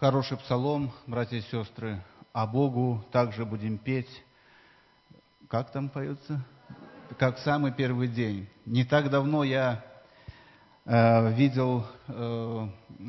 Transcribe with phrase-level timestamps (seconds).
[0.00, 2.00] Хороший псалом, братья и сестры.
[2.32, 4.22] А Богу также будем петь.
[5.48, 6.40] Как там поется?
[7.18, 8.48] Как самый первый день.
[8.64, 9.84] Не так давно я
[10.84, 12.68] э, видел, э,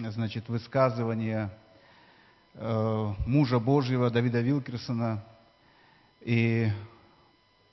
[0.10, 1.52] значит, высказывание
[2.56, 5.24] э, мужа Божьего Давида Вилкерсона.
[6.22, 6.70] И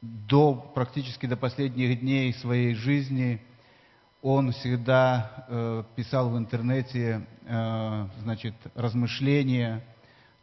[0.03, 3.41] до, практически до последних дней своей жизни–
[4.23, 9.85] он всегда э, писал в интернете, э, значит, размышления,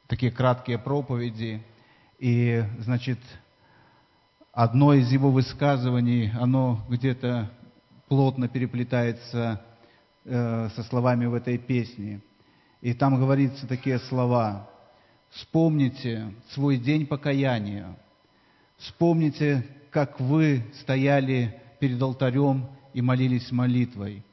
[0.08, 1.64] такие краткие проповеди.
[2.20, 3.20] И, значит,
[4.52, 7.52] одно из его высказываний, оно где-то
[8.08, 9.62] плотно переплетается
[10.24, 12.22] э, со словами в этой песне.
[12.82, 14.70] И там говорится такие слова.
[15.32, 17.98] «Вспомните свой день покаяния.
[18.78, 24.24] Вспомните, как вы стояли перед алтарем и молились молитвой.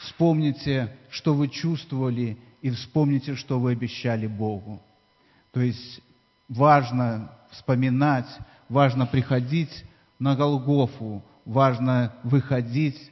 [0.00, 4.82] Вспомните, что вы чувствовали, и вспомните, что вы обещали Богу.
[5.52, 6.00] То есть
[6.48, 8.28] важно вспоминать,
[8.68, 9.84] важно приходить
[10.18, 13.10] на Голгофу, важно выходить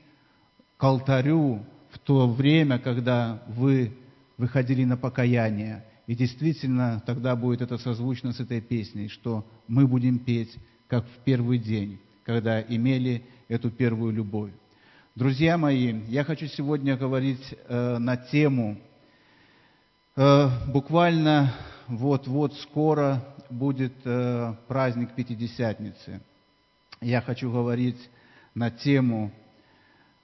[0.76, 3.96] к алтарю в то время, когда вы
[4.36, 5.84] выходили на покаяние.
[6.06, 10.56] И действительно, тогда будет это созвучно с этой песней, что мы будем петь,
[10.88, 14.52] как в первый день, когда имели эту первую любовь.
[15.16, 18.76] Друзья мои, я хочу сегодня говорить э, на тему,
[20.16, 21.54] э, буквально
[21.86, 26.20] вот-вот скоро будет э, праздник Пятидесятницы.
[27.00, 28.10] Я хочу говорить
[28.56, 29.30] на тему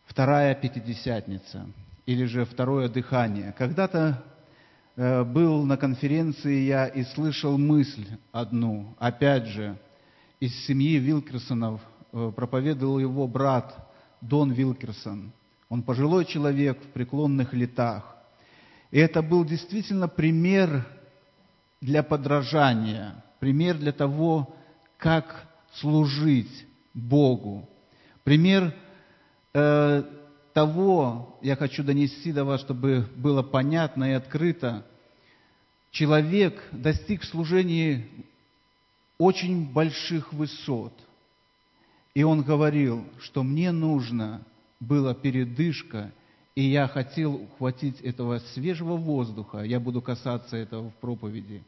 [0.07, 1.69] Вторая Пятидесятница
[2.05, 3.55] или же Второе дыхание.
[3.57, 4.25] Когда-то
[4.97, 9.79] э, был на конференции я и слышал мысль одну, опять же,
[10.41, 11.81] из семьи Вилкерсонов,
[12.13, 13.87] э, проповедовал его брат–
[14.21, 15.33] Дон Вилкерсон.
[15.69, 18.17] Он пожилой человек в преклонных летах.
[18.91, 20.87] И это был действительно пример
[21.81, 24.55] для подражания, пример для того,
[24.99, 27.69] как служить Богу.
[28.25, 28.75] Пример
[29.55, 30.03] э,
[30.53, 34.85] того, я хочу донести до вас, чтобы было понятно и открыто,
[35.93, 38.11] человек достиг в служении
[39.19, 40.93] очень больших высот–
[42.15, 44.43] и он говорил, что мне нужно
[44.81, 46.13] была передышка,
[46.55, 51.63] и я хотел ухватить этого свежего воздуха, я буду касаться этого в проповеди,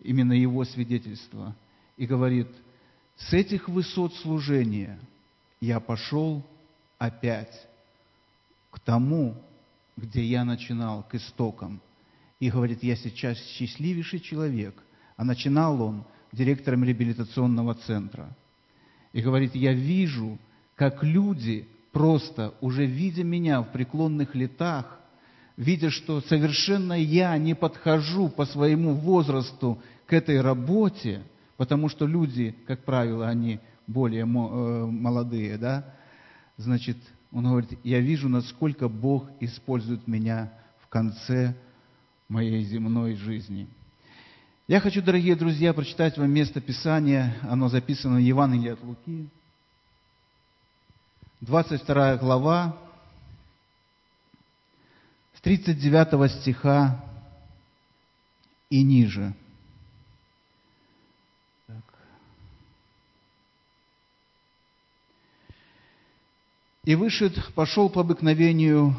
[0.00, 1.54] именно его свидетельства.
[1.96, 2.48] И говорит,
[3.16, 4.98] с этих высот служения
[5.60, 6.42] я пошел
[6.98, 7.68] опять
[8.70, 9.36] к тому,
[9.96, 11.80] где я начинал, к истокам.
[12.40, 14.74] И говорит, я сейчас счастливейший человек.
[15.16, 18.34] А начинал он директором реабилитационного центра–
[19.12, 20.38] и говорит, я вижу,
[20.74, 24.98] как люди просто, уже видя меня в преклонных летах,
[25.56, 31.22] видя, что совершенно я не подхожу по своему возрасту к этой работе,
[31.56, 35.94] потому что люди, как правило, они более э, молодые, да,
[36.56, 36.96] значит,
[37.30, 41.54] он говорит, я вижу, насколько Бог использует меня в конце
[42.28, 43.68] моей земной жизни.
[44.72, 47.36] Я хочу, дорогие друзья, прочитать вам место Писания.
[47.42, 49.28] Оно записано в Евангелии от Луки.
[51.42, 52.74] 22 глава,
[55.34, 57.04] с 39 стиха
[58.70, 59.34] и ниже.
[66.84, 68.96] И вышед, пошел по обыкновению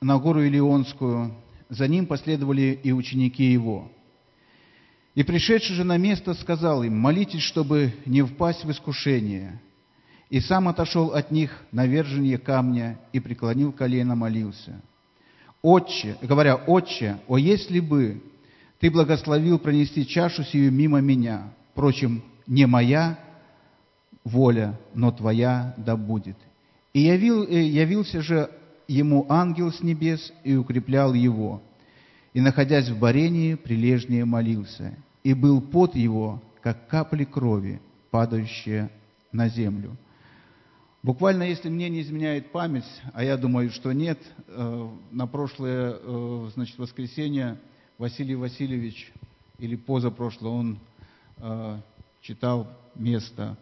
[0.00, 1.32] на гору Илионскую,
[1.68, 3.92] за ним последовали и ученики его–
[5.14, 9.60] и пришедший же на место сказал им, молитесь, чтобы не впасть в искушение.
[10.28, 14.80] И сам отошел от них на вержение камня и преклонил колено, молился.
[15.62, 18.22] Отче, говоря, Отче, о, если бы
[18.80, 23.18] ты благословил пронести чашу сию мимо меня, впрочем, не моя
[24.24, 26.36] воля, но твоя да будет.
[26.92, 28.50] И явил, э, явился же
[28.88, 31.62] ему ангел с небес и укреплял его–
[32.34, 37.80] и, находясь в барении, прилежнее молился, и был пот его, как капли крови,
[38.10, 38.90] падающие
[39.32, 39.96] на землю.
[41.02, 44.18] Буквально, если мне не изменяет память, а я думаю, что нет,
[44.48, 47.58] э, на прошлое, э, значит, воскресенье
[47.98, 49.12] Василий Васильевич,
[49.58, 50.78] или позапрошлое, он
[51.36, 51.78] э,
[52.20, 53.56] читал место,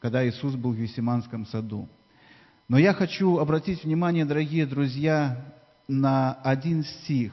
[0.00, 1.88] когда Иисус был в Весиманском саду.
[2.68, 5.54] Но я хочу обратить внимание, дорогие друзья,
[5.88, 7.32] на один стих,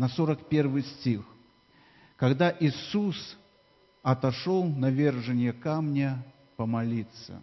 [0.00, 1.20] на 41 стих.
[2.16, 3.36] Когда Иисус
[4.02, 6.24] отошел на вержение камня
[6.56, 7.38] помолиться.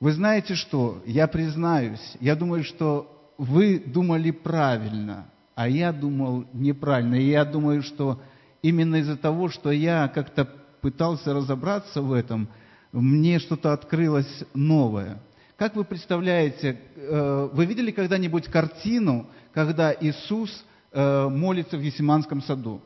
[0.00, 1.02] Вы знаете что?
[1.04, 7.16] Я признаюсь, я думаю, что вы думали правильно, А я думал неправильно.
[7.16, 8.18] И я думаю, что
[8.62, 10.46] именно из-за того, что я как-то
[10.80, 12.48] пытался разобраться в этом,
[12.90, 15.20] мне что-то открылось новое.
[15.58, 22.80] Как вы представляете, э, вы видели когда-нибудь картину, когда Иисус молится в Есиманском саду?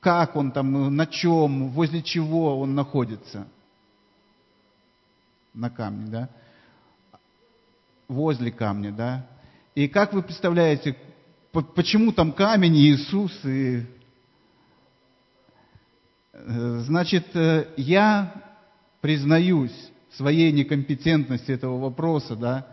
[0.00, 3.46] Как он там, на чем, возле чего он находится?
[5.54, 6.28] На камне, да?
[8.08, 9.26] Возле камня, да?
[9.74, 10.96] И как вы представляете,
[11.52, 13.32] почему там камень Иисус?
[13.44, 13.86] И...
[16.32, 18.34] Э, значит, э, я
[19.00, 22.66] признаюсь своей некомпетентности этого вопроса, да.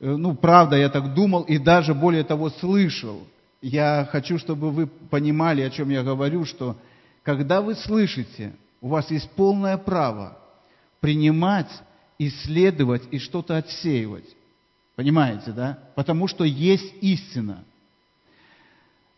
[0.00, 3.26] Э, ну, правда, я так думал и даже более того слышал.
[3.60, 6.76] Я хочу, чтобы вы понимали, о чем я говорю, что
[7.22, 10.38] когда вы слышите, у вас есть полное право
[11.00, 11.70] принимать,
[12.18, 14.28] исследовать и что-то отсеивать.
[14.96, 15.78] Понимаете, да?
[15.94, 17.64] Потому что есть истина.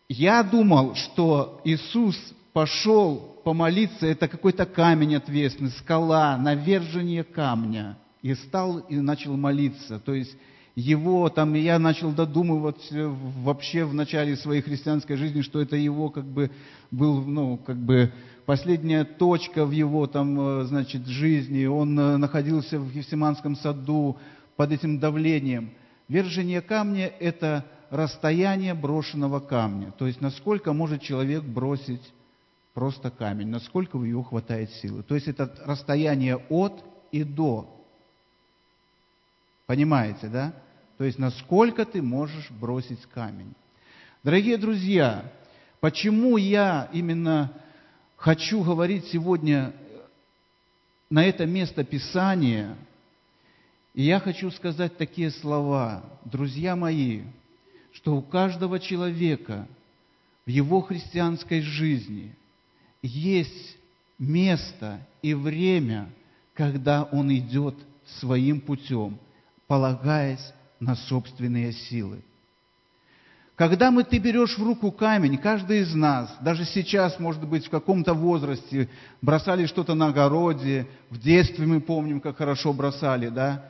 [0.09, 2.17] Я думал, что Иисус
[2.53, 7.97] пошел помолиться, это какой-то камень ответственный, скала, навержение камня.
[8.21, 9.99] И стал и начал молиться.
[9.99, 10.37] То есть
[10.77, 16.25] его там, я начал додумывать вообще в начале своей христианской жизни, что это его как
[16.25, 16.51] бы
[16.91, 18.13] был, ну, как бы
[18.47, 21.67] последняя точка в его там, э, значит, жизни.
[21.67, 24.17] Он э, находился в Гефсиманском саду,
[24.61, 25.71] под этим давлением.
[26.07, 29.91] Вержение камня– это расстояние брошенного камня.
[29.93, 32.13] То есть, насколько может человек бросить
[32.75, 35.03] просто камень, насколько у него хватает силы.
[35.03, 37.80] То есть, это расстояние от и до.
[39.71, 40.53] Понимаете, да?
[40.99, 43.55] То есть, насколько ты можешь бросить камень.
[44.25, 45.31] Дорогие друзья,
[45.79, 47.53] почему я именно
[48.17, 49.73] хочу говорить сегодня
[51.09, 52.77] на это место Писания–
[53.95, 57.23] и я хочу сказать такие слова, друзья мои,
[57.93, 59.69] что у каждого человека
[60.47, 62.35] в его христианской жизни
[63.03, 63.77] есть
[64.19, 66.11] место и время,
[66.55, 67.77] когда он идет
[68.19, 69.17] своим путем,
[69.71, 72.25] полагаясь на собственные силы.
[73.55, 77.71] Когда мы, ты берешь в руку камень, каждый из нас, даже сейчас, может быть, в
[77.71, 78.89] каком-то возрасте,
[79.23, 83.65] бросали что-то на огороде, в детстве мы помним, как хорошо бросали, да,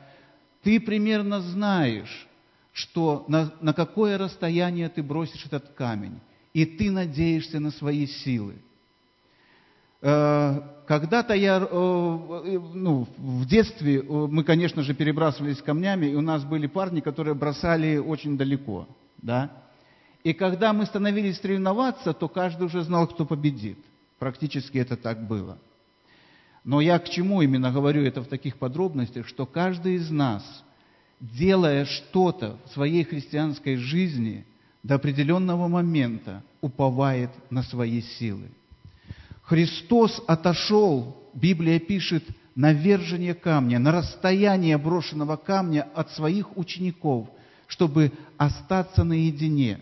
[0.63, 2.27] ты примерно знаешь,
[2.73, 6.19] что на, на какое расстояние ты бросишь этот камень,
[6.51, 8.55] и ты надеешься на свои силы.
[10.01, 16.21] Э, когда-то я, э, э, ну, в детстве мы, конечно же, перебрасывались камнями, и у
[16.21, 18.87] нас были парни, которые бросали очень далеко,
[19.21, 19.51] да.
[20.23, 23.77] И когда мы становились соревноваться, то каждый уже знал, кто победит.
[24.19, 25.57] Практически это так было.
[26.63, 30.43] Но я к чему именно говорю это в таких подробностях, что каждый из нас,
[31.19, 34.45] делая что-то в своей христианской жизни,
[34.83, 38.49] до определенного момента уповает на свои силы.
[39.43, 42.23] Христос отошел, Библия пишет,
[42.55, 47.29] на вержение камня, на расстояние брошенного камня от своих учеников,
[47.67, 49.79] чтобы остаться наедине.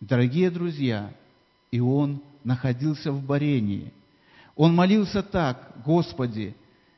[0.00, 1.12] Дорогие друзья,
[1.70, 3.92] и он находился в борении–
[4.60, 6.54] он молился так, Господи,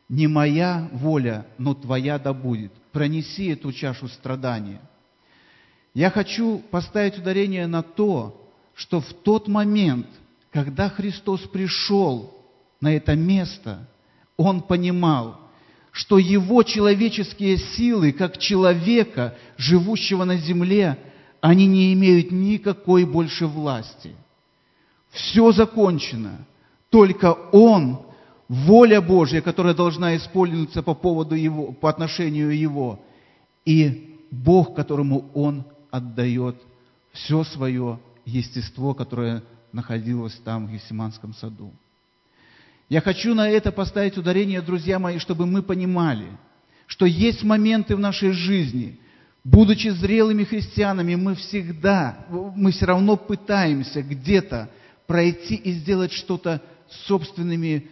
[0.08, 2.72] не моя воля, но Твоя да будет.
[2.90, 4.80] Пронеси эту чашу страдания.
[5.94, 10.08] Я хочу поставить ударение на то, что в тот момент,
[10.52, 12.34] когда Христос пришел
[12.80, 13.88] на это место,
[14.36, 15.40] Он понимал,
[15.90, 20.98] что Его человеческие силы, как человека, живущего на земле,
[21.40, 24.14] они не имеют никакой больше власти.
[25.10, 26.46] Все закончено–
[26.92, 28.02] только Он,
[28.48, 33.00] воля Божья, которая должна исполниться по поводу Его, по отношению Его,
[33.64, 36.56] и Бог, которому Он отдает
[37.12, 39.42] все свое естество, которое
[39.72, 41.72] находилось там, в Гефсиманском саду.
[42.88, 46.26] Я хочу на это поставить ударение, друзья мои, чтобы мы понимали,
[46.86, 48.98] что есть моменты в нашей жизни,
[49.44, 54.70] будучи зрелыми христианами, мы всегда, мы все равно пытаемся где-то
[55.06, 56.60] пройти и сделать что-то
[57.06, 57.88] собственными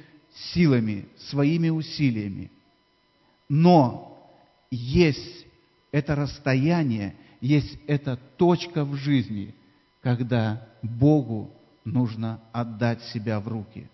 [0.53, 2.51] силами, своими усилиями.
[3.49, 4.19] Но
[4.71, 5.47] есть
[5.93, 9.55] это расстояние, есть эта точка в жизни,
[10.03, 11.53] когда Богу
[11.93, 13.89] нужно отдать себя в руки,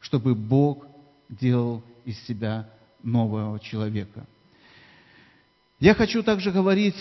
[0.00, 0.86] чтобы Бог
[1.28, 2.68] делал из себя
[3.02, 4.26] нового человека.
[5.78, 6.96] Я хочу также говорить,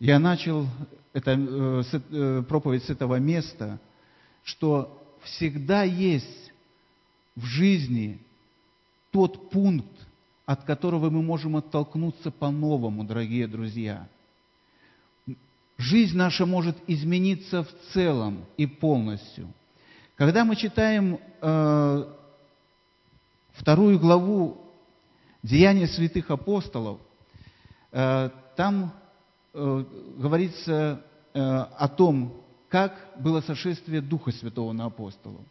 [0.00, 0.66] я начал
[1.12, 3.78] это, э, э, проповедь с этого места,
[4.42, 6.52] что всегда есть
[7.36, 8.20] в жизни
[9.10, 9.92] тот пункт,
[10.46, 14.08] от которого мы можем оттолкнуться по-новому, дорогие друзья.
[15.78, 19.52] Жизнь наша может измениться в целом и полностью.
[20.16, 22.04] Когда мы читаем э,
[23.52, 24.60] вторую главу
[25.42, 27.00] Деяния святых апостолов,
[27.92, 28.94] э, там
[29.52, 29.84] э,
[30.16, 35.42] говорится э, о том, как было сошествие Духа Святого на апостолов.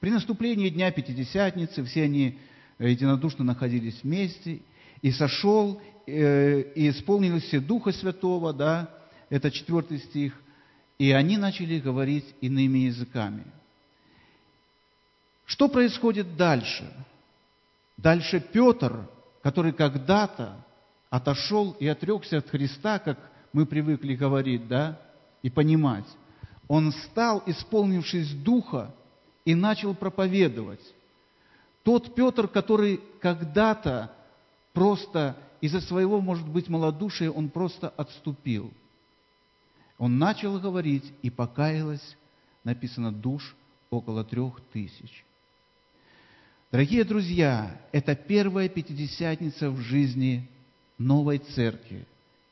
[0.00, 2.38] При наступлении Дня Пятидесятницы все они
[2.78, 4.60] единодушно находились вместе,
[5.02, 8.90] и сошел, и исполнился Духа Святого, да,
[9.30, 10.34] это четвертый стих,
[10.98, 13.44] и они начали говорить иными языками.
[15.46, 16.90] Что происходит дальше?
[17.96, 19.08] Дальше Петр,
[19.42, 20.56] который когда-то
[21.10, 23.18] отошел и отрекся от Христа, как
[23.52, 25.00] мы привыкли говорить, да,
[25.42, 26.06] и понимать,
[26.66, 28.94] он стал, исполнившись Духа,
[29.44, 30.80] и начал проповедовать.
[31.82, 34.10] Тот Петр, который когда-то
[34.72, 38.72] просто из-за своего, может быть, малодушия, он просто отступил.
[39.98, 42.16] Он начал говорить, и покаялось,
[42.64, 43.54] написано, душ
[43.90, 45.24] около трех тысяч.
[46.72, 50.48] Дорогие друзья, это первая пятидесятница в жизни
[50.98, 52.04] новой церкви.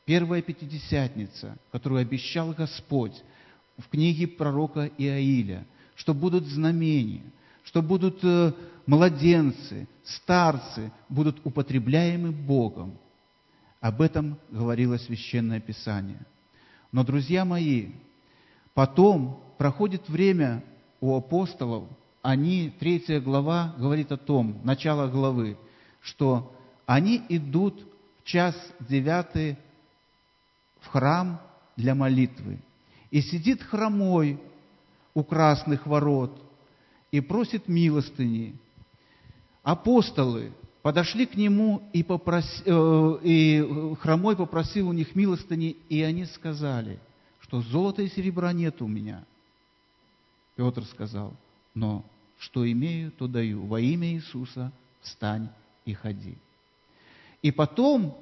[0.04, 3.20] Первая пятидесятница, которую обещал Господь
[3.78, 7.22] в книге пророка Иаиля, что будут знамения,
[7.64, 8.52] что будут э,
[8.86, 12.96] младенцы, старцы, будут употребляемы Богом.
[13.80, 16.20] Об этом говорило Священное Писание.
[16.92, 17.88] Но, друзья мои,
[18.74, 20.62] потом проходит время
[21.00, 21.88] у апостолов–
[22.22, 25.58] они, третья глава говорит о том, начало главы,
[26.00, 26.54] что
[26.86, 27.84] они идут
[28.20, 29.58] в час девятый
[30.80, 31.40] в храм
[31.76, 32.60] для молитвы.
[33.10, 34.40] И сидит хромой
[35.14, 36.40] у красных ворот
[37.10, 38.54] и просит милостыни.
[39.64, 46.24] Апостолы подошли к нему, и, попроси, э, и хромой попросил у них милостыни, и они
[46.26, 46.98] сказали,
[47.40, 49.24] что золота и серебра нет у меня.
[50.56, 51.34] Петр сказал,
[51.74, 52.04] но
[52.38, 53.64] что имею, то даю.
[53.64, 55.48] Во имя Иисуса встань
[55.84, 56.36] и ходи.
[57.40, 58.18] И потом,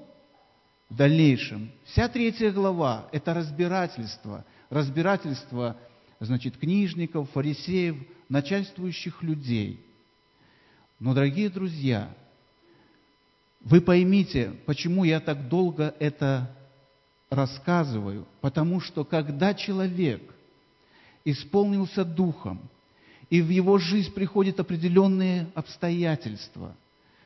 [0.89, 4.45] в дальнейшем, вся третья глава– это разбирательство.
[4.69, 5.77] Разбирательство,
[6.21, 7.97] значит, книжников, фарисеев,
[8.29, 9.81] начальствующих людей.
[10.99, 12.15] Но, дорогие друзья,
[13.61, 16.51] вы поймите, почему я так долго это
[17.29, 18.27] рассказываю.
[18.41, 20.23] Потому что когда человек
[21.25, 22.61] исполнился Духом–
[23.31, 26.77] и в его жизнь приходят определенные обстоятельства,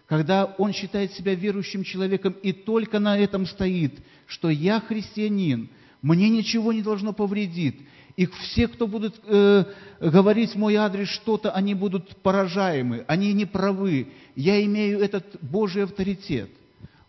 [0.06, 3.94] когда он считает себя верующим человеком и только на этом стоит,
[4.26, 5.70] что я христианин,
[6.02, 7.80] мне ничего не должно повредить,
[8.16, 9.64] и все, кто будут э,
[10.00, 14.08] говорить мой адрес что-то, они будут поражаемы, они не правы.
[14.36, 16.50] Я имею этот Божий авторитет.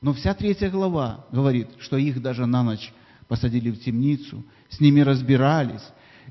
[0.02, 2.92] Но вся третья глава говорит, что их даже на ночь
[3.28, 5.84] посадили в темницу, с ними разбирались,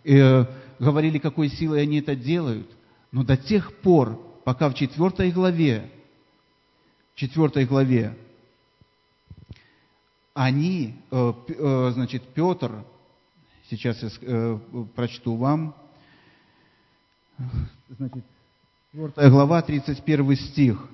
[0.05, 0.45] э,
[0.81, 2.69] говорили, какой силой они это делают.
[3.13, 5.89] Но до тех пор, пока в четвертой главе,
[7.15, 8.17] четвертой главе,
[10.35, 12.85] они, э, э, значит, Петр,
[13.71, 14.59] сейчас я э,
[14.95, 15.75] прочту вам,
[17.89, 18.25] значит,
[18.93, 20.89] 4 глава, 31 стих.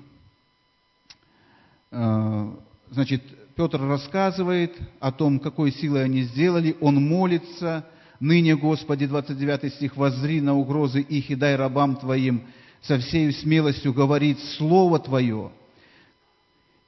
[1.90, 3.22] Значит,
[3.54, 7.86] Петр рассказывает о том, какой силой они сделали, он молится–
[8.20, 12.42] Ныне, Господи, 29 стих, воззри на угрозы их и дай рабам Твоим
[12.82, 15.50] со всей смелостью говорить Слово Твое.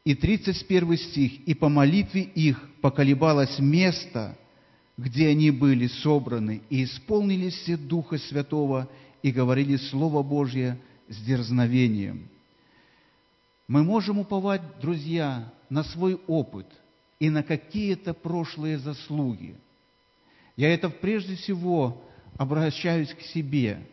[0.05, 4.37] И 31 стих, и по молитве их поколебалось место,
[5.03, 8.89] где они были собраны, и исполнились все Духа Святого,
[9.23, 10.79] и говорили Слово Божье
[11.09, 12.29] с дерзновением.
[13.69, 16.67] Мы можем уповать, друзья, на свой опыт
[17.21, 19.57] и на какие-то прошлые заслуги–
[20.57, 22.03] я это прежде всего
[22.37, 23.87] обращаюсь к себе.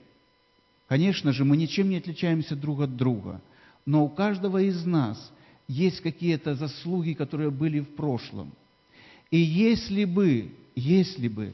[0.88, 3.42] Конечно же, мы ничем не отличаемся друг от друга,
[3.86, 5.32] но у каждого из нас
[5.68, 8.52] есть какие-то заслуги, которые были в прошлом.
[9.32, 11.54] И если бы, если бы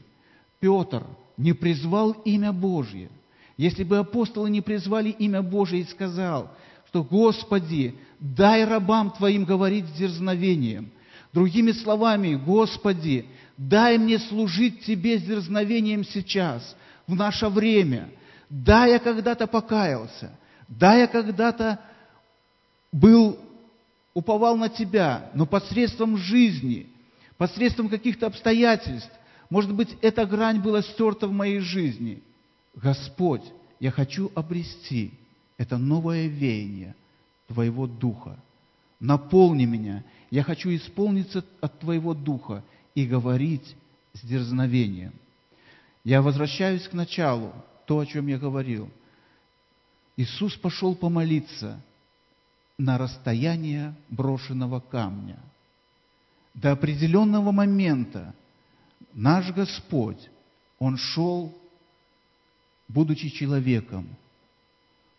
[0.60, 1.04] Петр
[1.36, 3.10] не призвал имя Божье,
[3.56, 6.50] если бы апостолы не призвали имя Божье и сказал,
[6.88, 10.90] что «Господи, дай рабам Твоим говорить с дерзновением»,
[11.32, 18.10] другими словами, «Господи, Дай мне служить Тебе с дерзновением сейчас, в наше время.
[18.50, 20.30] Да, я когда-то покаялся.
[20.68, 21.80] Да, я когда-то
[22.92, 23.38] был,
[24.12, 26.86] уповал на Тебя, но посредством жизни,
[27.38, 29.10] посредством каких-то обстоятельств,
[29.50, 32.22] может быть, эта грань была стерта в моей жизни.
[32.74, 33.44] Господь,
[33.78, 35.12] я хочу обрести
[35.58, 36.94] это новое веяние
[37.48, 38.38] Твоего Духа.
[39.00, 40.04] Наполни меня.
[40.30, 42.64] Я хочу исполниться от Твоего Духа
[42.94, 43.76] и говорить
[44.14, 45.12] с дерзновением.
[46.04, 47.52] Я возвращаюсь к началу,
[47.86, 48.90] то, о чем я говорил.
[50.16, 51.80] Иисус пошел помолиться
[52.78, 55.38] на расстояние брошенного камня.
[56.56, 58.34] До определенного момента
[59.12, 60.30] наш Господь,
[60.78, 61.54] Он шел,
[62.88, 64.08] будучи человеком,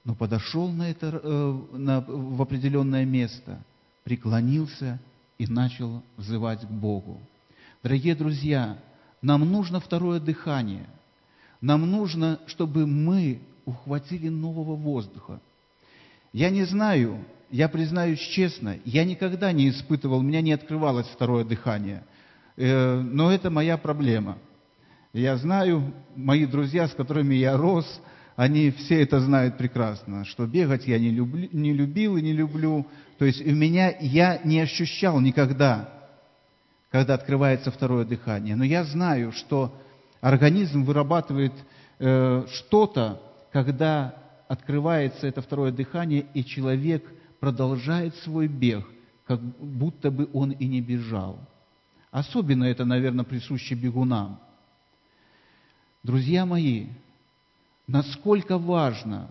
[0.03, 3.61] но подошел на это, э, на, в определенное место,
[4.03, 4.99] преклонился
[5.37, 7.21] и начал взывать к Богу.
[7.83, 8.79] Дорогие друзья,
[9.21, 10.87] нам нужно второе дыхание.
[11.61, 15.39] Нам нужно, чтобы мы ухватили нового воздуха.
[16.37, 21.43] Я не знаю, я признаюсь честно, я никогда не испытывал, у меня не открывалось второе
[21.43, 22.03] дыхание.
[22.57, 24.37] Э, но это моя проблема.
[25.13, 27.87] Я знаю, мои друзья, с которыми я рос,
[28.35, 32.85] они все это знают прекрасно, что бегать я не, люблю, не любил и не люблю.
[33.17, 35.91] То есть у меня я не ощущал никогда
[36.91, 38.55] когда открывается второе дыхание.
[38.55, 39.73] Но я знаю, что
[40.21, 41.53] организм вырабатывает
[41.99, 44.13] э, что-то, когда
[44.47, 47.03] открывается это второе дыхание, и человек
[47.39, 48.85] продолжает свой бег,
[49.25, 51.39] как будто бы он и не бежал.
[52.11, 54.39] Особенно это, наверное, присуще бегунам.
[56.03, 56.87] Друзья мои,
[57.85, 59.29] насколько важно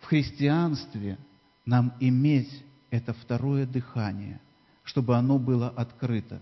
[0.00, 1.18] в христианстве
[1.64, 4.40] нам иметь это второе дыхание,
[4.84, 6.40] чтобы оно было открыто.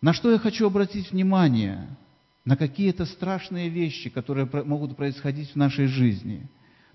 [0.00, 1.88] На что я хочу обратить внимание?
[2.44, 6.46] На какие-то страшные вещи, которые могут происходить в нашей жизни.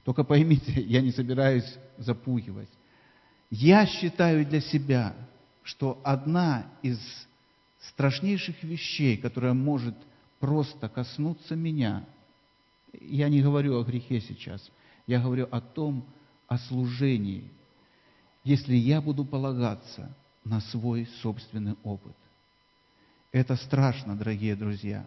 [0.09, 2.71] Только поймите, я не собираюсь запугивать.
[3.51, 5.13] Я считаю для себя,
[5.61, 6.97] что одна из
[7.79, 9.93] страшнейших вещей, которая может
[10.39, 12.05] просто коснуться меня,
[12.99, 14.71] я не говорю о грехе сейчас,
[15.05, 16.03] я говорю о том,
[16.47, 17.43] о служении,
[18.43, 20.11] если я буду полагаться
[20.43, 22.15] на свой собственный опыт.
[23.31, 25.05] Это страшно, дорогие друзья.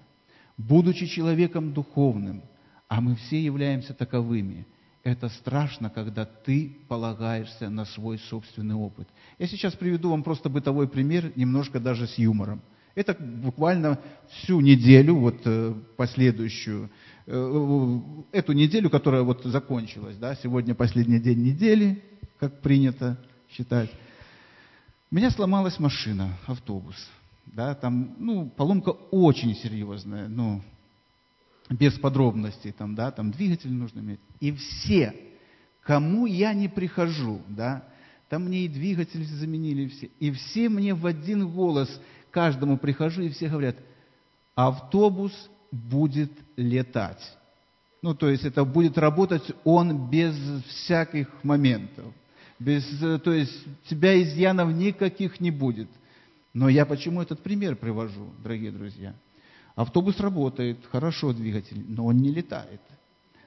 [0.57, 2.45] Будучи человеком духовным,
[2.87, 4.65] а мы все являемся таковыми,
[5.05, 9.09] это страшно, когда ты полагаешься на свой собственный опыт.
[9.39, 12.63] Я сейчас приведу вам просто бытовой пример, немножко даже с юмором.
[12.95, 13.99] Это буквально
[14.31, 16.91] всю неделю, вот э, последующую,
[17.27, 18.01] э,
[18.33, 22.03] эту неделю, которая вот закончилась, да, сегодня последний день недели,
[22.39, 23.19] как принято
[23.51, 23.91] считать.
[25.11, 26.97] У меня сломалась машина, автобус
[27.47, 30.63] да, там, ну, поломка очень серьезная, ну,
[31.73, 34.21] без подробностей, там, да, там двигатель нужно иметь.
[34.41, 35.15] И все,
[35.83, 37.85] кому я не прихожу, да,
[38.29, 43.29] там мне и двигатель заменили все, и все мне в один голос, каждому прихожу, и
[43.29, 43.77] все говорят,
[44.55, 45.33] автобус
[45.71, 47.23] будет летать.
[48.03, 50.35] Ну, то есть это будет работать он без
[50.67, 52.07] всяких моментов.
[52.59, 53.53] Без, то есть
[53.89, 55.89] тебя изъянов никаких не будет.
[56.53, 59.15] Но я почему этот пример привожу, дорогие друзья?
[59.75, 62.81] Автобус работает, хорошо двигатель, но он не летает.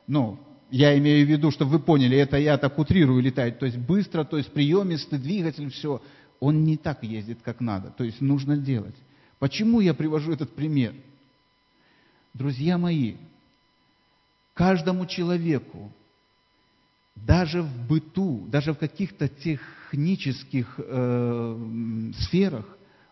[0.08, 0.40] Но
[0.72, 4.24] я имею в виду, чтобы вы поняли, это я так утрирую летать, то есть быстро,
[4.24, 6.02] то есть приемистый двигатель, все.
[6.40, 8.96] Он не так ездит, как надо, то есть нужно делать.
[9.40, 10.94] Почему я привожу этот пример?
[12.34, 13.16] Друзья мои,
[14.54, 15.92] каждому человеку,
[17.16, 22.66] даже в быту, даже в каких-то технических э, сферах,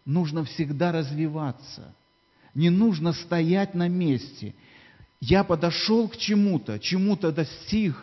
[0.05, 1.93] нужно всегда развиваться.
[2.53, 4.53] Не нужно стоять на месте.
[5.19, 7.95] Я подошел к чему-то, чему-то достиг,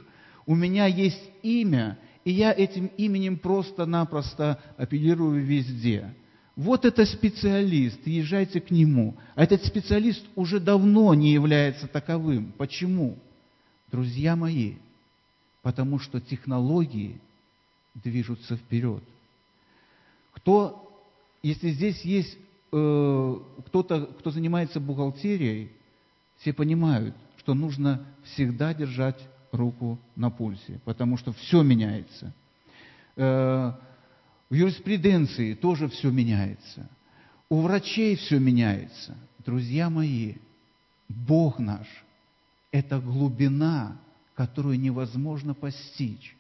[0.46, 6.14] у меня есть имя, и я этим именем просто-напросто апеллирую везде.
[6.56, 9.16] Вот это специалист, езжайте к нему.
[9.34, 12.52] А этот специалист уже давно не является таковым.
[12.58, 13.18] Почему?
[13.92, 14.74] Друзья мои,
[15.62, 17.20] потому что технологии
[17.94, 19.02] движутся вперед.
[20.32, 20.86] Кто
[21.42, 22.36] если здесь есть
[22.72, 25.70] э, кто-то, кто занимается бухгалтерией,
[26.38, 29.18] все понимают, что нужно всегда держать
[29.52, 32.32] руку на пульсе, потому что все меняется.
[33.16, 33.72] Э,
[34.48, 36.88] в юриспруденции тоже все меняется.
[37.48, 39.16] У врачей все меняется.
[39.44, 40.34] Друзья мои,
[41.08, 41.86] Бог наш–
[42.72, 43.96] это глубина,
[44.34, 46.36] которую невозможно постичь.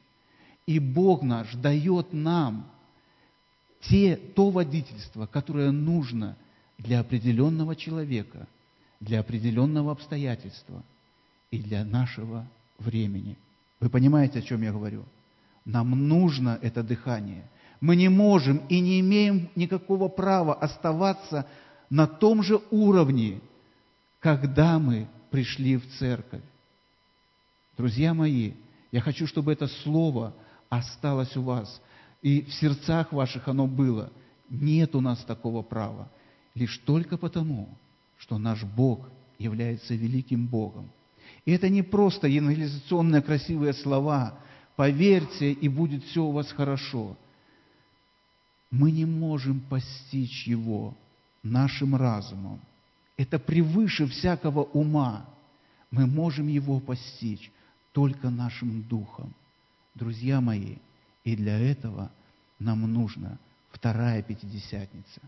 [0.66, 2.70] И Бог наш дает нам–
[3.80, 6.36] те, то водительство, которое нужно
[6.78, 8.46] для определенного человека,
[9.00, 10.82] для определенного обстоятельства
[11.50, 12.46] и для нашего
[12.78, 13.36] времени.
[13.80, 15.04] Вы понимаете, о чем я говорю?
[15.64, 17.44] Нам нужно это дыхание.
[17.80, 21.46] Мы не можем и не имеем никакого права оставаться
[21.88, 23.40] на том же уровне,
[24.18, 26.42] когда мы пришли в церковь.
[27.78, 28.52] Друзья мои,
[28.92, 30.34] я хочу, чтобы это слово
[30.68, 31.80] осталось у вас
[32.22, 34.10] и в сердцах ваших оно было.
[34.48, 36.10] Нет у нас такого права.
[36.54, 37.68] Лишь только потому,
[38.18, 40.90] что наш Бог является великим Богом.
[41.44, 44.38] И это не просто евангелизационные красивые слова.
[44.76, 47.16] Поверьте, и будет все у вас хорошо.
[48.70, 50.94] Мы не можем постичь Его
[51.42, 52.60] нашим разумом.
[53.16, 55.26] Это превыше всякого ума.
[55.90, 57.50] Мы можем Его постичь
[57.92, 59.34] только нашим духом.
[59.94, 60.76] Друзья мои,
[61.24, 62.10] и для этого
[62.58, 63.38] нам нужна
[63.72, 65.20] вторая Пятидесятница.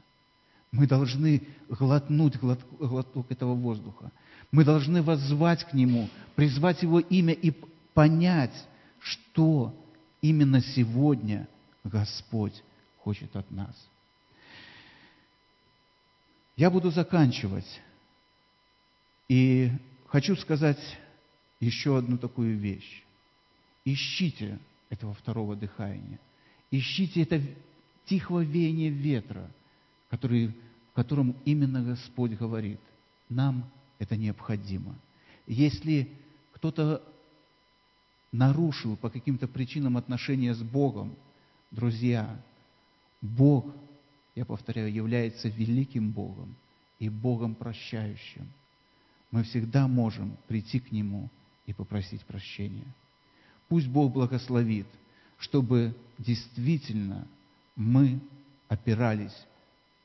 [0.70, 4.10] Мы должны глотнуть глоток этого воздуха.
[4.50, 7.52] Мы должны воззвать к Нему, призвать Его имя и
[7.94, 8.54] понять,
[9.00, 9.74] что
[10.22, 11.46] именно сегодня
[11.84, 12.62] Господь
[12.98, 13.74] хочет от нас.
[16.56, 17.80] Я буду заканчивать.
[19.28, 19.70] И
[20.08, 20.78] хочу сказать
[21.60, 23.02] еще одну такую вещь.
[23.84, 24.58] Ищите
[24.92, 26.20] этого второго дыхания.
[26.70, 27.40] Ищите это
[28.04, 29.50] тихого веяния ветра,
[30.10, 32.78] который, в котором именно Господь говорит.
[33.30, 33.64] Нам
[33.98, 34.94] это необходимо.
[35.46, 36.10] Если
[36.52, 37.02] кто-то
[38.32, 41.16] нарушил по каким-то причинам отношения с Богом,
[41.70, 42.38] друзья,
[43.22, 43.64] Бог,
[44.34, 46.54] я повторяю, является великим Богом
[46.98, 48.46] и Богом прощающим.
[49.30, 51.30] Мы всегда можем прийти к Нему
[51.64, 52.84] и попросить прощения.
[53.72, 54.86] Пусть Бог благословит,
[55.38, 57.26] чтобы действительно
[57.74, 58.20] мы
[58.68, 59.32] опирались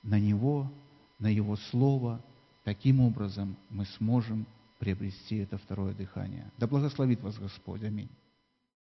[0.03, 0.71] на Него,
[1.19, 2.21] на Его Слово.
[2.63, 4.45] Таким образом мы сможем
[4.79, 6.49] приобрести это второе дыхание.
[6.57, 7.83] Да благословит вас Господь.
[7.83, 8.07] Аминь.